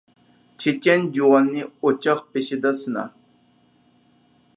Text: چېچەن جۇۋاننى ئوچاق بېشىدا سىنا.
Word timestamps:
چېچەن 0.63 1.03
جۇۋاننى 1.17 1.67
ئوچاق 1.89 2.23
بېشىدا 2.37 2.71
سىنا. 2.81 3.05